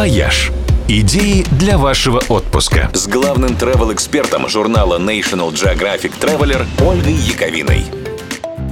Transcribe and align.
«Вояж». 0.00 0.50
Идеи 0.88 1.44
для 1.58 1.76
вашего 1.76 2.22
отпуска. 2.30 2.88
С 2.94 3.06
главным 3.06 3.50
travel-экспертом 3.50 4.48
журнала 4.48 4.98
National 4.98 5.52
Geographic 5.52 6.12
Traveler 6.18 6.64
Ольгой 6.82 7.12
Яковиной. 7.12 7.84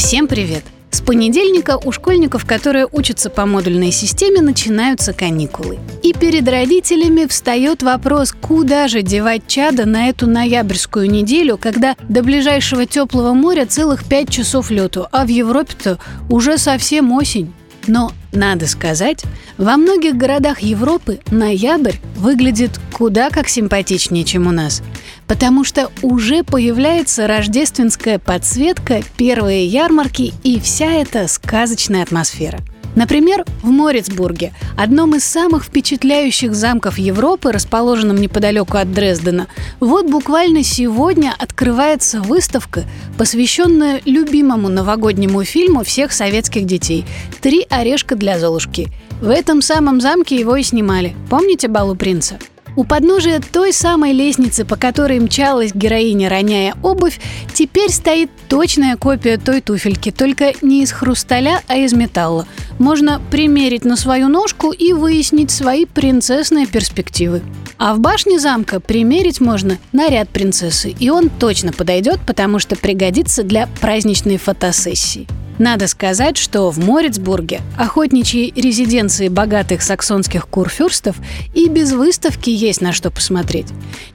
Всем 0.00 0.26
привет! 0.26 0.64
С 0.90 1.00
понедельника 1.00 1.78
у 1.78 1.92
школьников, 1.92 2.44
которые 2.44 2.88
учатся 2.90 3.30
по 3.30 3.46
модульной 3.46 3.92
системе, 3.92 4.40
начинаются 4.40 5.12
каникулы. 5.12 5.78
И 6.02 6.12
перед 6.12 6.48
родителями 6.48 7.26
встает 7.26 7.84
вопрос, 7.84 8.32
куда 8.32 8.88
же 8.88 9.02
девать 9.02 9.46
чада 9.46 9.86
на 9.86 10.08
эту 10.08 10.26
ноябрьскую 10.26 11.08
неделю, 11.08 11.56
когда 11.56 11.94
до 12.08 12.24
ближайшего 12.24 12.84
теплого 12.84 13.32
моря 13.32 13.64
целых 13.64 14.04
пять 14.06 14.28
часов 14.28 14.72
лету, 14.72 15.06
а 15.12 15.24
в 15.24 15.28
Европе-то 15.28 16.00
уже 16.28 16.58
совсем 16.58 17.12
осень. 17.12 17.52
Но, 17.86 18.10
надо 18.32 18.66
сказать, 18.66 19.22
во 19.58 19.76
многих 19.76 20.16
городах 20.16 20.60
Европы 20.60 21.20
ноябрь 21.30 21.96
выглядит 22.16 22.72
куда 22.92 23.30
как 23.30 23.48
симпатичнее, 23.48 24.24
чем 24.24 24.46
у 24.46 24.50
нас. 24.50 24.82
Потому 25.26 25.64
что 25.64 25.90
уже 26.02 26.42
появляется 26.42 27.26
рождественская 27.26 28.18
подсветка, 28.18 29.02
первые 29.16 29.66
ярмарки 29.66 30.32
и 30.42 30.58
вся 30.60 30.90
эта 30.92 31.28
сказочная 31.28 32.02
атмосфера– 32.02 32.60
Например, 32.94 33.44
в 33.62 33.68
Морицбурге, 33.68 34.52
одном 34.76 35.14
из 35.14 35.24
самых 35.24 35.64
впечатляющих 35.64 36.54
замков 36.54 36.98
Европы, 36.98 37.52
расположенном 37.52 38.16
неподалеку 38.16 38.76
от 38.76 38.92
Дрездена, 38.92 39.46
вот 39.80 40.10
буквально 40.10 40.62
сегодня 40.62 41.34
открывается 41.38 42.20
выставка, 42.20 42.84
посвященная 43.16 44.00
любимому 44.04 44.68
новогоднему 44.68 45.42
фильму 45.44 45.84
всех 45.84 46.12
советских 46.12 46.66
детей 46.66 47.04
«Три 47.40 47.66
орешка 47.70 48.14
для 48.14 48.38
Золушки». 48.38 48.88
В 49.20 49.30
этом 49.30 49.62
самом 49.62 50.00
замке 50.00 50.36
его 50.36 50.56
и 50.56 50.62
снимали. 50.62 51.14
Помните 51.30 51.68
«Балу 51.68 51.94
принца»? 51.94 52.38
У 52.74 52.84
подножия 52.84 53.40
той 53.40 53.72
самой 53.72 54.12
лестницы, 54.12 54.64
по 54.64 54.76
которой 54.76 55.20
мчалась 55.20 55.74
героиня, 55.74 56.30
роняя 56.30 56.74
обувь, 56.82 57.20
теперь 57.52 57.90
стоит 57.90 58.30
точная 58.48 58.96
копия 58.96 59.36
той 59.36 59.60
туфельки, 59.60 60.10
только 60.10 60.52
не 60.62 60.82
из 60.82 60.92
хрусталя, 60.92 61.62
а 61.68 61.76
из 61.76 61.92
металла. 61.92 62.46
Можно 62.78 63.20
примерить 63.30 63.84
на 63.84 63.96
свою 63.96 64.28
ножку 64.28 64.72
и 64.72 64.92
выяснить 64.92 65.50
свои 65.50 65.84
принцессные 65.84 66.66
перспективы. 66.66 67.42
А 67.76 67.94
в 67.94 68.00
башне 68.00 68.38
замка 68.38 68.80
примерить 68.80 69.40
можно 69.40 69.78
наряд 69.92 70.30
принцессы, 70.30 70.94
и 70.98 71.10
он 71.10 71.28
точно 71.28 71.72
подойдет, 71.72 72.20
потому 72.26 72.58
что 72.58 72.76
пригодится 72.76 73.42
для 73.42 73.68
праздничной 73.80 74.38
фотосессии. 74.38 75.28
Надо 75.58 75.86
сказать, 75.86 76.36
что 76.36 76.70
в 76.70 76.78
Морицбурге, 76.78 77.60
охотничьей 77.78 78.52
резиденции 78.54 79.28
богатых 79.28 79.82
саксонских 79.82 80.48
курфюрстов, 80.48 81.16
и 81.54 81.68
без 81.68 81.92
выставки 81.92 82.50
есть 82.50 82.80
на 82.80 82.92
что 82.92 83.10
посмотреть. 83.10 83.68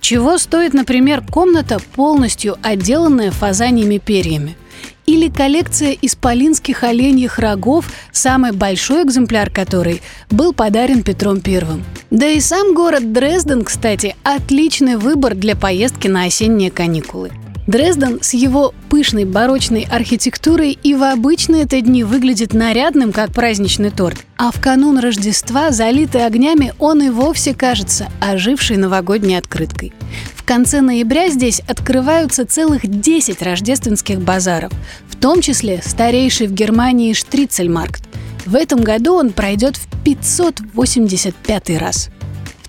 Чего 0.00 0.38
стоит, 0.38 0.74
например, 0.74 1.22
комната, 1.22 1.78
полностью 1.94 2.56
отделанная 2.62 3.30
фазаньями 3.30 3.98
перьями– 3.98 4.56
или 5.06 5.28
коллекция 5.28 5.96
исполинских 6.00 6.82
оленьих 6.82 7.38
рогов, 7.38 7.86
самый 8.12 8.52
большой 8.52 9.04
экземпляр 9.04 9.50
которой 9.50 10.02
был 10.30 10.52
подарен 10.52 11.02
Петром 11.02 11.40
Первым. 11.40 11.84
Да 12.10 12.26
и 12.26 12.40
сам 12.40 12.74
город 12.74 13.12
Дрезден, 13.12 13.64
кстати, 13.64 14.16
отличный 14.22 14.96
выбор 14.96 15.34
для 15.34 15.56
поездки 15.56 16.08
на 16.08 16.24
осенние 16.24 16.70
каникулы. 16.70 17.30
Дрезден 17.66 18.18
с 18.20 18.34
его 18.34 18.74
пышной 18.90 19.24
барочной 19.24 19.86
архитектурой 19.90 20.78
и 20.82 20.94
в 20.94 21.02
обычные 21.02 21.62
это 21.62 21.80
дни 21.80 22.04
выглядит 22.04 22.52
нарядным, 22.52 23.10
как 23.10 23.32
праздничный 23.32 23.90
торт, 23.90 24.18
а 24.36 24.50
в 24.50 24.60
канун 24.60 24.98
Рождества, 24.98 25.70
залитый 25.70 26.26
огнями, 26.26 26.74
он 26.78 27.02
и 27.02 27.08
вовсе 27.08 27.54
кажется 27.54 28.08
ожившей 28.20 28.76
новогодней 28.76 29.36
открыткой. 29.36 29.94
В 30.34 30.44
конце 30.44 30.82
ноября 30.82 31.30
здесь 31.30 31.60
открываются 31.60 32.44
целых 32.44 32.86
10 32.86 33.40
рождественских 33.40 34.20
базаров, 34.20 34.72
в 35.08 35.16
том 35.16 35.40
числе 35.40 35.80
старейший 35.82 36.48
в 36.48 36.52
Германии 36.52 37.14
Штрицельмаркт. 37.14 38.02
В 38.44 38.56
этом 38.56 38.82
году 38.82 39.14
он 39.14 39.30
пройдет 39.30 39.78
в 39.78 39.88
585 40.04 41.70
раз 41.80 42.10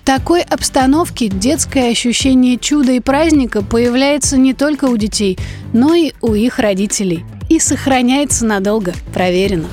такой 0.06 0.42
обстановке 0.42 1.26
детское 1.28 1.90
ощущение 1.90 2.58
чуда 2.58 2.92
и 2.92 3.00
праздника 3.00 3.62
появляется 3.62 4.38
не 4.38 4.54
только 4.54 4.84
у 4.86 4.96
детей, 4.96 5.36
но 5.72 5.94
и 5.94 6.12
у 6.22 6.34
их 6.34 6.60
родителей. 6.60 7.24
И 7.50 7.58
сохраняется 7.58 8.46
надолго, 8.46 8.94
проверено. 9.12 9.66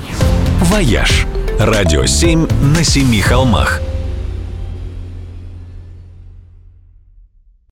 «Вояж»– 0.62 1.26
радио 1.58 2.04
7 2.04 2.48
на 2.76 2.84
семи 2.84 3.20
холмах– 3.20 3.80